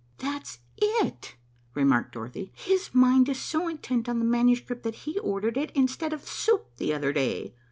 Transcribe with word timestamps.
"That's 0.17 0.57
it," 0.77 1.35
remarked 1.75 2.13
Dorothy. 2.13 2.51
"His 2.55 2.89
mind 2.91 3.29
is 3.29 3.39
so 3.39 3.67
intent 3.67 4.09
on 4.09 4.17
the 4.17 4.25
manuscript 4.25 4.81
that 4.81 4.95
he 5.05 5.19
ordered 5.19 5.57
it 5.57 5.69
instead 5.75 6.11
of 6.11 6.27
soup 6.27 6.75
the 6.77 6.91
other 6.91 7.13
day." 7.13 7.53